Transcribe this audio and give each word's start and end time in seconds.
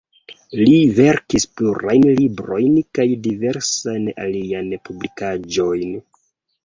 Li 0.59 0.77
verkis 0.99 1.43
plurajn 1.59 2.07
librojn 2.21 2.79
kaj 2.99 3.07
diversajn 3.29 4.09
aliajn 4.25 4.73
publikaĵojn. 4.91 5.97